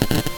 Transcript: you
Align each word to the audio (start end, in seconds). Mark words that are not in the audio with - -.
you 0.00 0.37